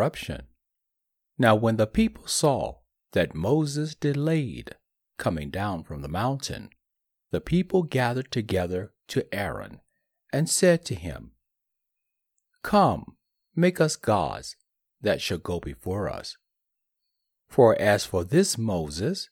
Corruption. 0.00 0.46
Now, 1.36 1.54
when 1.54 1.76
the 1.76 1.86
people 1.86 2.26
saw 2.26 2.76
that 3.12 3.34
Moses 3.34 3.94
delayed 3.94 4.76
coming 5.18 5.50
down 5.50 5.84
from 5.84 6.00
the 6.00 6.08
mountain, 6.08 6.70
the 7.32 7.40
people 7.42 7.82
gathered 7.82 8.30
together 8.32 8.94
to 9.08 9.26
Aaron 9.30 9.80
and 10.32 10.48
said 10.48 10.86
to 10.86 10.94
him, 10.94 11.32
Come, 12.62 13.16
make 13.54 13.78
us 13.78 13.96
gods 13.96 14.56
that 15.02 15.20
shall 15.20 15.36
go 15.36 15.60
before 15.60 16.08
us. 16.08 16.38
For 17.46 17.78
as 17.78 18.06
for 18.06 18.24
this 18.24 18.56
Moses, 18.56 19.28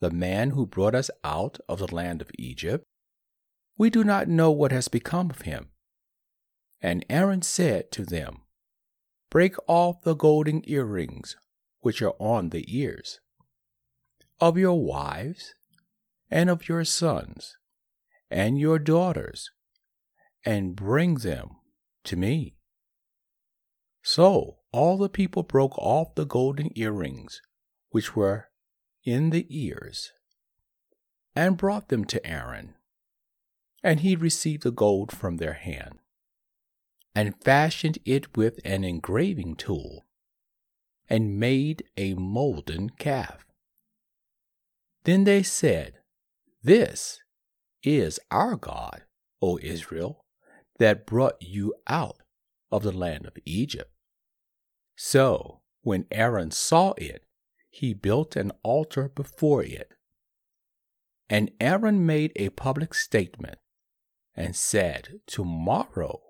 the 0.00 0.10
man 0.10 0.50
who 0.50 0.66
brought 0.66 0.94
us 0.94 1.10
out 1.24 1.58
of 1.70 1.78
the 1.78 1.94
land 1.94 2.20
of 2.20 2.30
Egypt, 2.38 2.84
we 3.78 3.88
do 3.88 4.04
not 4.04 4.28
know 4.28 4.50
what 4.50 4.72
has 4.72 4.88
become 4.88 5.30
of 5.30 5.42
him. 5.42 5.70
And 6.82 7.02
Aaron 7.08 7.40
said 7.40 7.90
to 7.92 8.04
them, 8.04 8.41
Break 9.32 9.54
off 9.66 10.02
the 10.02 10.14
golden 10.14 10.60
earrings 10.68 11.36
which 11.80 12.02
are 12.02 12.12
on 12.18 12.50
the 12.50 12.66
ears 12.68 13.18
of 14.42 14.58
your 14.58 14.78
wives 14.78 15.54
and 16.30 16.50
of 16.50 16.68
your 16.68 16.84
sons 16.84 17.56
and 18.30 18.58
your 18.58 18.78
daughters, 18.78 19.50
and 20.44 20.76
bring 20.76 21.14
them 21.14 21.56
to 22.04 22.14
me. 22.14 22.56
So 24.02 24.58
all 24.70 24.98
the 24.98 25.08
people 25.08 25.44
broke 25.44 25.78
off 25.78 26.14
the 26.14 26.26
golden 26.26 26.68
earrings 26.78 27.40
which 27.88 28.14
were 28.14 28.50
in 29.02 29.30
the 29.30 29.46
ears, 29.48 30.12
and 31.34 31.56
brought 31.56 31.88
them 31.88 32.04
to 32.04 32.26
Aaron. 32.26 32.74
And 33.82 34.00
he 34.00 34.14
received 34.14 34.62
the 34.62 34.70
gold 34.70 35.10
from 35.10 35.38
their 35.38 35.54
hand 35.54 36.00
and 37.14 37.40
fashioned 37.42 37.98
it 38.04 38.36
with 38.36 38.58
an 38.64 38.84
engraving 38.84 39.56
tool, 39.56 40.06
and 41.08 41.38
made 41.38 41.84
a 41.96 42.14
molten 42.14 42.90
calf. 42.90 43.46
Then 45.04 45.24
they 45.24 45.42
said, 45.42 45.94
This 46.62 47.20
is 47.82 48.20
our 48.30 48.56
God, 48.56 49.02
O 49.40 49.58
Israel, 49.62 50.24
that 50.78 51.06
brought 51.06 51.36
you 51.40 51.74
out 51.86 52.22
of 52.70 52.82
the 52.82 52.92
land 52.92 53.26
of 53.26 53.36
Egypt. 53.44 53.90
So 54.96 55.60
when 55.82 56.06
Aaron 56.10 56.50
saw 56.50 56.92
it, 56.96 57.24
he 57.68 57.94
built 57.94 58.36
an 58.36 58.52
altar 58.62 59.08
before 59.08 59.62
it. 59.64 59.92
And 61.28 61.50
Aaron 61.60 62.04
made 62.04 62.32
a 62.36 62.50
public 62.50 62.94
statement 62.94 63.58
and 64.34 64.54
said, 64.54 65.20
Tomorrow 65.26 66.20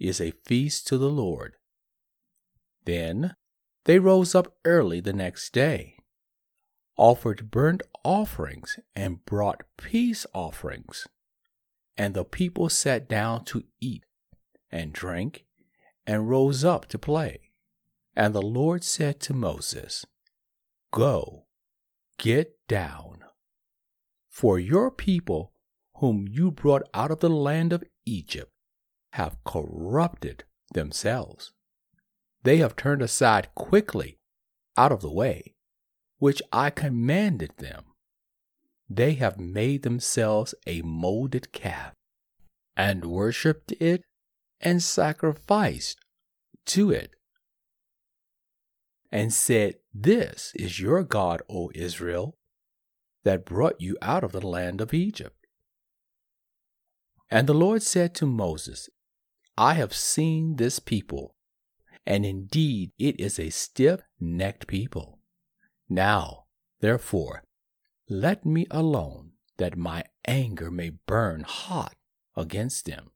is 0.00 0.20
a 0.20 0.32
feast 0.44 0.86
to 0.88 0.98
the 0.98 1.10
Lord. 1.10 1.54
Then 2.84 3.36
they 3.84 3.98
rose 3.98 4.34
up 4.34 4.54
early 4.64 5.00
the 5.00 5.12
next 5.12 5.52
day, 5.52 5.96
offered 6.96 7.50
burnt 7.50 7.82
offerings, 8.02 8.78
and 8.96 9.24
brought 9.24 9.62
peace 9.76 10.26
offerings. 10.34 11.06
And 11.96 12.14
the 12.14 12.24
people 12.24 12.68
sat 12.70 13.08
down 13.08 13.44
to 13.46 13.64
eat 13.80 14.04
and 14.70 14.92
drink 14.92 15.44
and 16.06 16.28
rose 16.28 16.64
up 16.64 16.86
to 16.86 16.98
play. 16.98 17.50
And 18.16 18.34
the 18.34 18.42
Lord 18.42 18.82
said 18.82 19.20
to 19.20 19.34
Moses, 19.34 20.06
Go, 20.92 21.46
get 22.18 22.56
down, 22.66 23.20
for 24.28 24.58
your 24.58 24.90
people 24.90 25.52
whom 25.96 26.26
you 26.28 26.50
brought 26.50 26.82
out 26.94 27.10
of 27.10 27.20
the 27.20 27.30
land 27.30 27.72
of 27.72 27.84
Egypt 28.06 28.50
have 29.12 29.36
corrupted 29.44 30.44
themselves. 30.72 31.52
They 32.42 32.58
have 32.58 32.76
turned 32.76 33.02
aside 33.02 33.48
quickly 33.54 34.18
out 34.76 34.92
of 34.92 35.00
the 35.00 35.12
way, 35.12 35.54
which 36.18 36.40
I 36.52 36.70
commanded 36.70 37.52
them. 37.58 37.84
They 38.88 39.14
have 39.14 39.38
made 39.38 39.82
themselves 39.82 40.54
a 40.66 40.82
molded 40.82 41.52
calf, 41.52 41.94
and 42.76 43.04
worshipped 43.04 43.72
it, 43.72 44.02
and 44.60 44.82
sacrificed 44.82 45.98
to 46.66 46.90
it, 46.90 47.14
and 49.12 49.32
said, 49.32 49.76
This 49.92 50.52
is 50.54 50.80
your 50.80 51.02
God, 51.02 51.42
O 51.48 51.70
Israel, 51.74 52.36
that 53.24 53.44
brought 53.44 53.80
you 53.80 53.96
out 54.00 54.24
of 54.24 54.32
the 54.32 54.46
land 54.46 54.80
of 54.80 54.94
Egypt. 54.94 55.46
And 57.30 57.46
the 57.46 57.54
Lord 57.54 57.82
said 57.82 58.14
to 58.16 58.26
Moses, 58.26 58.88
I 59.60 59.74
have 59.74 59.92
seen 59.92 60.56
this 60.56 60.78
people, 60.78 61.34
and 62.06 62.24
indeed 62.24 62.92
it 62.98 63.20
is 63.20 63.38
a 63.38 63.50
stiff 63.50 64.00
necked 64.18 64.66
people. 64.66 65.18
Now, 65.86 66.46
therefore, 66.80 67.44
let 68.08 68.46
me 68.46 68.66
alone, 68.70 69.32
that 69.58 69.76
my 69.76 70.04
anger 70.24 70.70
may 70.70 70.92
burn 71.06 71.44
hot 71.46 71.94
against 72.34 72.86
them, 72.86 73.10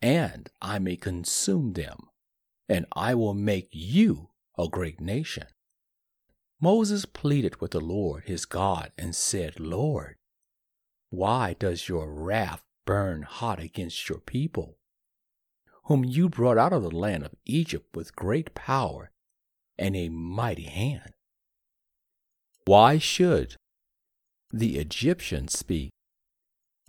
and 0.00 0.48
I 0.62 0.78
may 0.78 0.94
consume 0.94 1.72
them, 1.72 1.98
and 2.68 2.86
I 2.92 3.16
will 3.16 3.34
make 3.34 3.70
you 3.72 4.30
a 4.56 4.68
great 4.68 5.00
nation. 5.00 5.48
Moses 6.60 7.04
pleaded 7.04 7.60
with 7.60 7.72
the 7.72 7.80
Lord 7.80 8.26
his 8.26 8.44
God 8.44 8.92
and 8.96 9.12
said, 9.12 9.58
Lord, 9.58 10.18
why 11.10 11.56
does 11.58 11.88
your 11.88 12.14
wrath 12.14 12.62
burn 12.84 13.22
hot 13.22 13.58
against 13.58 14.08
your 14.08 14.20
people? 14.20 14.78
Whom 15.86 16.04
you 16.04 16.28
brought 16.28 16.58
out 16.58 16.72
of 16.72 16.82
the 16.82 16.90
land 16.90 17.24
of 17.24 17.34
Egypt 17.44 17.94
with 17.94 18.16
great 18.16 18.54
power 18.54 19.10
and 19.78 19.94
a 19.94 20.08
mighty 20.08 20.64
hand. 20.64 21.12
Why 22.64 22.98
should 22.98 23.54
the 24.52 24.78
Egyptians 24.78 25.56
speak 25.56 25.90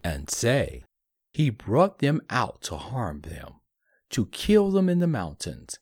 and 0.04 0.30
say, 0.30 0.84
He 1.34 1.52
brought 1.52 2.00
them 2.00 2.22
out 2.30 2.62
to 2.64 2.78
harm 2.78 3.22
them, 3.22 3.62
to 4.12 4.26
kill 4.28 4.72
them 4.72 4.90
in 4.90 5.00
the 5.00 5.08
mountains, 5.08 5.78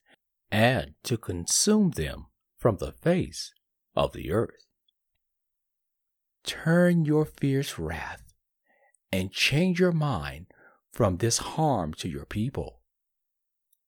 and 0.51 0.95
to 1.03 1.17
consume 1.17 1.91
them 1.91 2.25
from 2.57 2.77
the 2.77 2.91
face 2.91 3.53
of 3.95 4.11
the 4.11 4.31
earth? 4.31 4.65
Turn 6.43 7.05
your 7.05 7.25
fierce 7.25 7.79
wrath 7.79 8.23
and 9.11 9.31
change 9.31 9.79
your 9.79 9.93
mind 9.93 10.47
from 10.91 11.17
this 11.17 11.37
harm 11.37 11.93
to 11.93 12.09
your 12.09 12.25
people. 12.25 12.81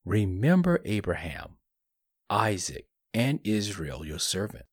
Remember 0.07 0.79
Abraham, 0.85 1.57
Isaac, 2.29 2.87
and 3.13 3.41
Israel, 3.43 4.05
your 4.05 4.19
servant, 4.19 4.65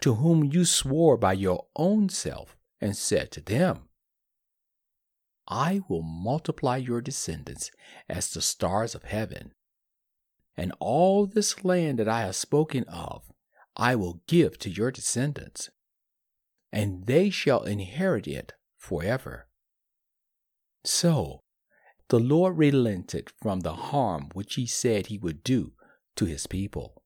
to 0.00 0.14
whom 0.14 0.44
you 0.44 0.64
swore 0.64 1.16
by 1.16 1.32
your 1.32 1.66
own 1.74 2.08
self 2.08 2.56
and 2.80 2.96
said 2.96 3.32
to 3.32 3.40
them, 3.40 3.88
I 5.48 5.80
will 5.88 6.02
multiply 6.02 6.76
your 6.76 7.00
descendants 7.00 7.72
as 8.08 8.30
the 8.30 8.40
stars 8.40 8.94
of 8.94 9.02
heaven, 9.02 9.54
and 10.56 10.72
all 10.78 11.26
this 11.26 11.64
land 11.64 11.98
that 11.98 12.06
I 12.08 12.20
have 12.20 12.36
spoken 12.36 12.84
of 12.84 13.24
I 13.76 13.96
will 13.96 14.22
give 14.28 14.56
to 14.60 14.70
your 14.70 14.92
descendants, 14.92 15.68
and 16.70 17.06
they 17.06 17.28
shall 17.28 17.64
inherit 17.64 18.28
it 18.28 18.52
forever. 18.76 19.48
So 20.84 21.42
the 22.10 22.18
Lord 22.18 22.58
relented 22.58 23.30
from 23.40 23.60
the 23.60 23.74
harm 23.74 24.30
which 24.32 24.56
he 24.56 24.66
said 24.66 25.06
he 25.06 25.18
would 25.18 25.44
do 25.44 25.72
to 26.16 26.24
his 26.24 26.48
people. 26.48 27.02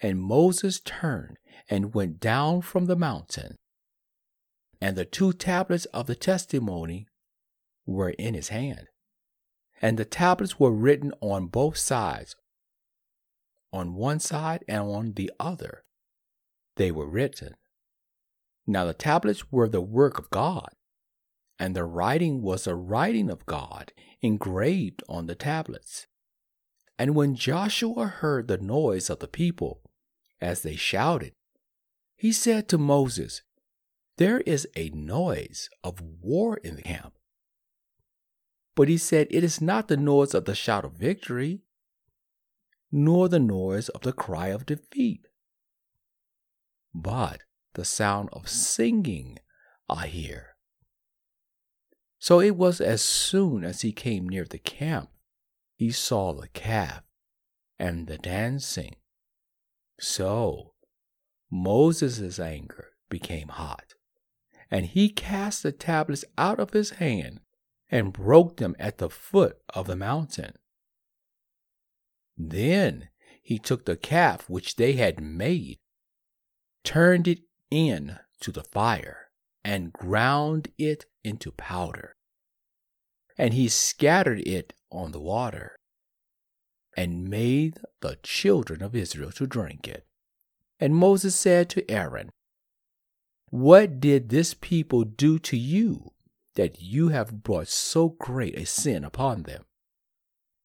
And 0.00 0.22
Moses 0.22 0.78
turned 0.80 1.36
and 1.68 1.94
went 1.94 2.20
down 2.20 2.62
from 2.62 2.86
the 2.86 2.94
mountain, 2.94 3.56
and 4.80 4.96
the 4.96 5.04
two 5.04 5.32
tablets 5.32 5.84
of 5.86 6.06
the 6.06 6.14
testimony 6.14 7.08
were 7.86 8.10
in 8.10 8.34
his 8.34 8.48
hand. 8.48 8.86
And 9.82 9.98
the 9.98 10.04
tablets 10.04 10.60
were 10.60 10.70
written 10.70 11.12
on 11.20 11.48
both 11.48 11.76
sides, 11.76 12.36
on 13.72 13.94
one 13.94 14.20
side 14.20 14.64
and 14.68 14.84
on 14.84 15.12
the 15.14 15.32
other. 15.40 15.82
They 16.76 16.92
were 16.92 17.08
written. 17.08 17.56
Now 18.64 18.84
the 18.84 18.94
tablets 18.94 19.50
were 19.50 19.68
the 19.68 19.80
work 19.80 20.18
of 20.18 20.30
God, 20.30 20.70
and 21.58 21.74
the 21.74 21.84
writing 21.84 22.42
was 22.42 22.64
the 22.64 22.74
writing 22.74 23.30
of 23.30 23.46
God 23.46 23.92
engraved 24.20 25.02
on 25.08 25.26
the 25.26 25.34
tablets. 25.34 26.06
And 26.98 27.14
when 27.14 27.34
Joshua 27.34 28.06
heard 28.06 28.48
the 28.48 28.58
noise 28.58 29.10
of 29.10 29.18
the 29.18 29.28
people 29.28 29.82
as 30.40 30.62
they 30.62 30.76
shouted, 30.76 31.32
he 32.14 32.32
said 32.32 32.68
to 32.68 32.78
Moses, 32.78 33.42
There 34.16 34.40
is 34.40 34.66
a 34.74 34.90
noise 34.90 35.68
of 35.84 36.00
war 36.00 36.56
in 36.58 36.76
the 36.76 36.82
camp. 36.82 37.14
But 38.74 38.88
he 38.88 38.98
said, 38.98 39.26
It 39.30 39.44
is 39.44 39.60
not 39.60 39.88
the 39.88 39.96
noise 39.96 40.34
of 40.34 40.44
the 40.44 40.54
shout 40.54 40.84
of 40.84 40.92
victory, 40.92 41.60
nor 42.92 43.28
the 43.28 43.40
noise 43.40 43.88
of 43.90 44.02
the 44.02 44.12
cry 44.12 44.48
of 44.48 44.66
defeat, 44.66 45.26
but 46.94 47.40
the 47.74 47.84
sound 47.84 48.30
of 48.32 48.48
singing 48.48 49.38
I 49.88 50.06
hear. 50.06 50.55
So 52.26 52.40
it 52.40 52.56
was 52.56 52.80
as 52.80 53.02
soon 53.02 53.62
as 53.62 53.82
he 53.82 53.92
came 53.92 54.28
near 54.28 54.46
the 54.46 54.58
camp, 54.58 55.10
he 55.76 55.92
saw 55.92 56.32
the 56.32 56.48
calf 56.48 57.04
and 57.78 58.08
the 58.08 58.18
dancing. 58.18 58.96
So 60.00 60.72
Moses' 61.52 62.40
anger 62.40 62.94
became 63.08 63.46
hot, 63.46 63.94
and 64.72 64.86
he 64.86 65.08
cast 65.08 65.62
the 65.62 65.70
tablets 65.70 66.24
out 66.36 66.58
of 66.58 66.72
his 66.72 66.98
hand 66.98 67.42
and 67.92 68.12
broke 68.12 68.56
them 68.56 68.74
at 68.76 68.98
the 68.98 69.08
foot 69.08 69.58
of 69.72 69.86
the 69.86 69.94
mountain. 69.94 70.54
Then 72.36 73.08
he 73.40 73.60
took 73.60 73.84
the 73.84 73.96
calf 73.96 74.50
which 74.50 74.74
they 74.74 74.94
had 74.94 75.20
made, 75.20 75.78
turned 76.82 77.28
it 77.28 77.42
in 77.70 78.18
to 78.40 78.50
the 78.50 78.64
fire, 78.64 79.30
and 79.64 79.92
ground 79.92 80.72
it 80.76 81.04
into 81.22 81.52
powder. 81.52 82.15
And 83.38 83.54
he 83.54 83.68
scattered 83.68 84.40
it 84.40 84.72
on 84.90 85.12
the 85.12 85.20
water, 85.20 85.76
and 86.96 87.28
made 87.28 87.78
the 88.00 88.18
children 88.22 88.82
of 88.82 88.96
Israel 88.96 89.30
to 89.32 89.46
drink 89.46 89.86
it. 89.86 90.06
And 90.80 90.94
Moses 90.94 91.34
said 91.34 91.68
to 91.70 91.90
Aaron, 91.90 92.30
What 93.50 94.00
did 94.00 94.28
this 94.28 94.54
people 94.54 95.04
do 95.04 95.38
to 95.40 95.56
you 95.56 96.12
that 96.54 96.80
you 96.80 97.08
have 97.08 97.42
brought 97.42 97.68
so 97.68 98.10
great 98.10 98.56
a 98.58 98.64
sin 98.64 99.04
upon 99.04 99.42
them? 99.42 99.64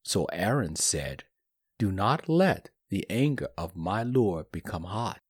So 0.04 0.24
Aaron 0.32 0.76
said, 0.76 1.24
Do 1.78 1.92
not 1.92 2.28
let 2.28 2.70
the 2.88 3.06
anger 3.08 3.48
of 3.56 3.76
my 3.76 4.02
Lord 4.02 4.50
become 4.52 4.84
hot. 4.84 5.20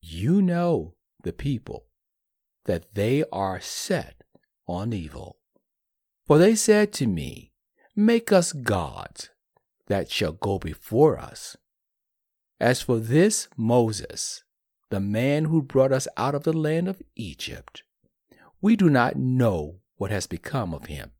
You 0.00 0.40
know 0.42 0.94
the 1.22 1.32
people, 1.32 1.86
that 2.64 2.94
they 2.94 3.24
are 3.32 3.60
set 3.60 4.22
on 4.66 4.92
evil. 4.92 5.38
For 6.26 6.38
they 6.38 6.54
said 6.54 6.92
to 6.94 7.06
me, 7.06 7.52
Make 7.94 8.32
us 8.32 8.52
gods 8.52 9.30
that 9.86 10.10
shall 10.10 10.32
go 10.32 10.58
before 10.58 11.18
us. 11.18 11.56
As 12.58 12.82
for 12.82 12.98
this 12.98 13.48
Moses, 13.56 14.42
the 14.90 15.00
man 15.00 15.46
who 15.46 15.62
brought 15.62 15.92
us 15.92 16.08
out 16.16 16.34
of 16.34 16.42
the 16.42 16.52
land 16.52 16.88
of 16.88 17.02
Egypt, 17.14 17.82
we 18.60 18.76
do 18.76 18.90
not 18.90 19.16
know 19.16 19.80
what 19.96 20.10
has 20.10 20.26
become 20.26 20.74
of 20.74 20.86
him. 20.86 21.12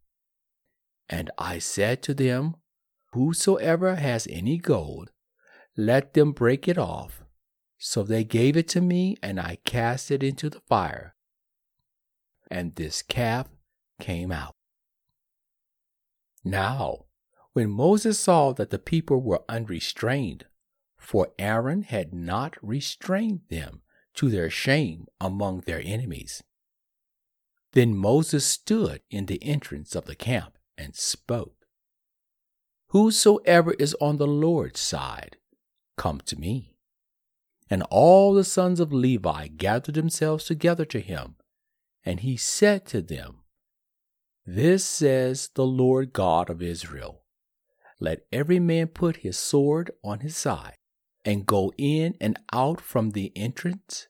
And 1.09 1.31
I 1.39 1.61
said 1.61 2.03
to 2.05 2.15
them, 2.15 2.57
Whosoever 3.13 3.95
has 3.95 4.27
any 4.29 4.59
gold, 4.59 5.11
let 5.77 6.15
them 6.15 6.33
break 6.33 6.67
it 6.67 6.79
off. 6.79 7.23
So 7.79 8.03
they 8.03 8.25
gave 8.25 8.57
it 8.57 8.69
to 8.69 8.81
me, 8.81 9.17
and 9.23 9.39
I 9.39 9.59
cast 9.65 10.11
it 10.11 10.23
into 10.23 10.51
the 10.51 10.61
fire. 10.69 11.15
And 12.51 12.75
this 12.75 13.03
calf 13.03 13.47
came 14.01 14.33
out. 14.33 14.56
Now, 16.47 17.07
when 17.55 17.71
Moses 17.71 18.21
saw 18.21 18.53
that 18.53 18.71
the 18.71 18.79
people 18.79 19.21
were 19.21 19.43
unrestrained, 19.49 20.47
for 20.97 21.33
Aaron 21.41 21.83
had 21.83 22.15
not 22.15 22.57
restrained 22.63 23.41
them 23.49 23.83
to 24.15 24.31
their 24.31 24.49
shame 24.49 25.09
among 25.21 25.63
their 25.63 25.83
enemies. 25.85 26.45
Then 27.73 27.97
Moses 27.97 28.47
stood 28.47 29.03
in 29.11 29.27
the 29.27 29.43
entrance 29.43 29.97
of 29.97 30.05
the 30.05 30.15
camp 30.15 30.57
and 30.79 30.95
spoke 30.95 31.67
Whosoever 32.91 33.73
is 33.73 33.97
on 34.01 34.19
the 34.19 34.29
Lord's 34.29 34.79
side, 34.79 35.39
come 35.97 36.21
to 36.27 36.37
me. 36.37 36.77
And 37.69 37.83
all 37.91 38.33
the 38.33 38.45
sons 38.45 38.79
of 38.79 38.93
Levi 38.93 39.49
gathered 39.49 39.97
themselves 39.97 40.45
together 40.45 40.85
to 40.85 41.01
him, 41.01 41.35
and 42.05 42.21
he 42.21 42.37
said 42.37 42.87
to 42.87 43.03
them, 43.03 43.43
This 44.49 44.85
says 44.85 45.51
the 45.55 45.67
Lord 45.67 46.13
God 46.13 46.49
of 46.49 46.63
Israel 46.63 47.25
Let 47.99 48.27
every 48.31 48.61
man 48.61 48.87
put 48.87 49.17
his 49.17 49.37
sword 49.37 49.91
on 50.05 50.21
his 50.21 50.37
side 50.37 50.77
and 51.25 51.45
go 51.45 51.73
in 51.77 52.15
and 52.21 52.39
out 52.53 52.81
from 52.81 53.11
the 53.11 53.33
entrance 53.35 54.07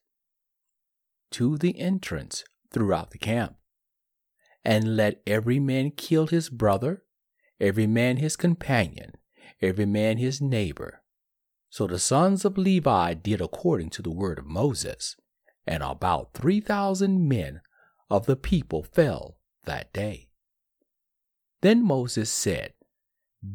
to 1.30 1.56
the 1.56 1.80
entrance 1.80 2.44
throughout 2.70 3.12
the 3.12 3.18
camp. 3.18 3.56
And 4.62 4.94
let 4.94 5.22
every 5.26 5.58
man 5.58 5.92
kill 5.92 6.26
his 6.26 6.50
brother, 6.50 7.04
every 7.58 7.86
man 7.86 8.18
his 8.18 8.36
companion, 8.36 9.12
every 9.62 9.86
man 9.86 10.18
his 10.18 10.42
neighbor. 10.42 11.02
So 11.70 11.86
the 11.86 11.98
sons 11.98 12.44
of 12.44 12.58
Levi 12.58 13.14
did 13.14 13.40
according 13.40 13.88
to 13.90 14.02
the 14.02 14.10
word 14.10 14.38
of 14.38 14.44
Moses, 14.44 15.16
and 15.66 15.82
about 15.82 16.34
three 16.34 16.60
thousand 16.60 17.26
men 17.26 17.62
of 18.10 18.26
the 18.26 18.36
people 18.36 18.82
fell 18.82 19.38
that 19.64 19.92
day. 19.94 20.25
Then 21.62 21.84
Moses 21.84 22.30
said, 22.30 22.72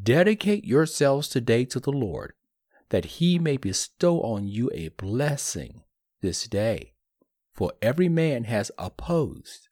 Dedicate 0.03 0.65
yourselves 0.65 1.27
today 1.27 1.65
to 1.65 1.79
the 1.79 1.91
Lord 1.91 2.33
that 2.89 3.05
he 3.05 3.39
may 3.39 3.57
bestow 3.57 4.21
on 4.21 4.47
you 4.47 4.69
a 4.73 4.89
blessing 4.89 5.83
this 6.21 6.47
day. 6.47 6.93
For 7.53 7.73
every 7.81 8.09
man 8.09 8.45
has 8.45 8.71
opposed 8.77 9.69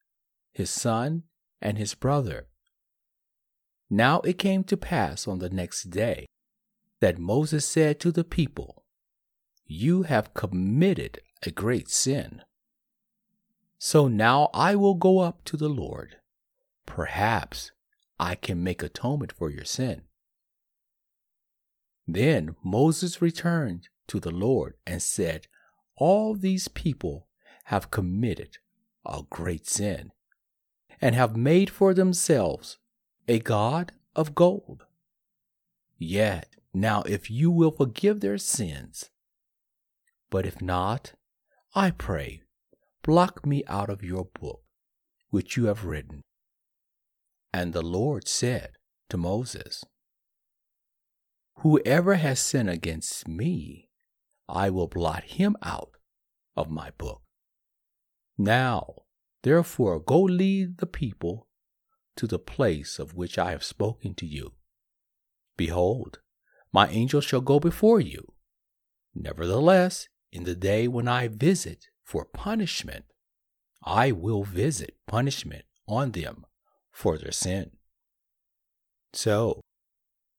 his 0.51 0.69
son 0.69 1.23
and 1.61 1.77
his 1.77 1.95
brother. 1.95 2.47
Now 3.89 4.19
it 4.21 4.37
came 4.37 4.63
to 4.65 4.77
pass 4.77 5.27
on 5.27 5.39
the 5.39 5.49
next 5.49 5.89
day 5.89 6.27
that 6.99 7.17
Moses 7.17 7.65
said 7.65 7.99
to 8.01 8.11
the 8.11 8.23
people, 8.23 8.83
You 9.65 10.03
have 10.03 10.33
committed 10.33 11.21
a 11.43 11.51
great 11.51 11.89
sin. 11.89 12.41
So 13.79 14.07
now 14.07 14.49
I 14.53 14.75
will 14.75 14.95
go 14.95 15.19
up 15.19 15.43
to 15.45 15.57
the 15.57 15.69
Lord. 15.69 16.17
Perhaps 16.85 17.71
I 18.19 18.35
can 18.35 18.63
make 18.63 18.83
atonement 18.83 19.31
for 19.31 19.49
your 19.49 19.65
sin. 19.65 20.01
Then 22.07 22.55
Moses 22.63 23.21
returned 23.21 23.87
to 24.07 24.19
the 24.19 24.31
Lord 24.31 24.73
and 24.85 25.01
said, 25.01 25.47
All 25.95 26.35
these 26.35 26.67
people 26.67 27.27
have 27.65 27.91
committed 27.91 28.57
a 29.05 29.21
great 29.29 29.67
sin 29.67 30.11
and 30.99 31.15
have 31.15 31.37
made 31.37 31.69
for 31.69 31.93
themselves 31.93 32.77
a 33.27 33.39
God 33.39 33.93
of 34.15 34.35
gold. 34.35 34.85
Yet, 35.97 36.55
now 36.73 37.03
if 37.03 37.29
you 37.29 37.51
will 37.51 37.71
forgive 37.71 38.19
their 38.19 38.37
sins, 38.37 39.09
but 40.29 40.45
if 40.45 40.61
not, 40.61 41.13
I 41.75 41.91
pray, 41.91 42.41
blot 43.03 43.45
me 43.45 43.63
out 43.67 43.89
of 43.89 44.03
your 44.03 44.25
book 44.25 44.61
which 45.29 45.55
you 45.55 45.65
have 45.65 45.85
written. 45.85 46.23
And 47.51 47.73
the 47.73 47.81
Lord 47.81 48.27
said 48.27 48.71
to 49.09 49.17
Moses, 49.17 49.83
Whoever 51.57 52.15
has 52.15 52.39
sinned 52.39 52.69
against 52.69 53.27
me, 53.27 53.89
I 54.47 54.69
will 54.69 54.87
blot 54.87 55.23
him 55.23 55.57
out 55.61 55.91
of 56.55 56.69
my 56.69 56.91
book. 56.91 57.21
Now, 58.37 59.03
therefore, 59.43 59.99
go 59.99 60.21
lead 60.21 60.77
the 60.77 60.85
people 60.85 61.47
to 62.15 62.27
the 62.27 62.39
place 62.39 62.99
of 62.99 63.15
which 63.15 63.37
I 63.37 63.51
have 63.51 63.63
spoken 63.63 64.13
to 64.15 64.25
you. 64.25 64.53
Behold, 65.57 66.19
my 66.71 66.87
angel 66.89 67.19
shall 67.19 67.41
go 67.41 67.59
before 67.59 67.99
you. 67.99 68.33
Nevertheless, 69.13 70.07
in 70.31 70.43
the 70.43 70.55
day 70.55 70.87
when 70.87 71.07
I 71.07 71.27
visit 71.27 71.87
for 72.03 72.25
punishment, 72.25 73.05
I 73.83 74.11
will 74.11 74.43
visit 74.43 74.97
punishment 75.07 75.65
on 75.87 76.11
them 76.11 76.45
for 76.91 77.17
their 77.17 77.31
sin. 77.31 77.71
So 79.13 79.61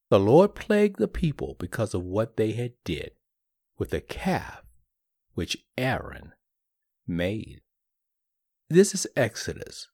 the 0.09 0.19
Lord 0.19 0.55
plagued 0.55 0.99
the 0.99 1.07
people 1.07 1.55
because 1.59 1.93
of 1.93 2.03
what 2.03 2.37
they 2.37 2.53
had 2.53 2.73
did 2.83 3.11
with 3.77 3.91
the 3.91 4.01
calf 4.01 4.63
which 5.33 5.57
Aaron 5.77 6.33
made. 7.07 7.61
This 8.69 8.93
is 8.93 9.07
Exodus 9.15 9.87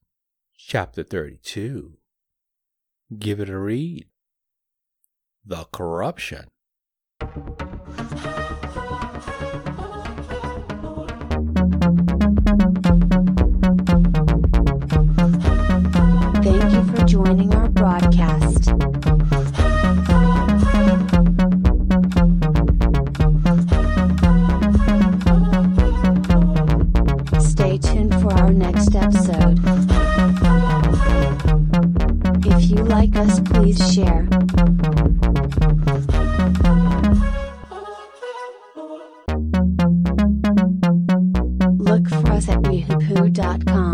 chapter 0.57 1.03
32. 1.03 1.97
Give 3.17 3.39
it 3.39 3.49
a 3.49 3.57
read. 3.57 4.07
The 5.45 5.65
corruption. 5.71 6.47
Joining 17.07 17.53
our 17.55 17.69
broadcast. 17.69 18.65
Stay 27.41 27.77
tuned 27.77 28.13
for 28.21 28.33
our 28.33 28.51
next 28.51 28.93
episode. 28.93 29.59
If 32.45 32.69
you 32.69 32.83
like 32.83 33.15
us, 33.15 33.39
please 33.39 33.79
share. 33.93 34.27
Look 41.77 42.09
for 42.09 42.31
us 42.31 42.49
at 42.49 42.61
wehoopoo.com. 42.63 43.86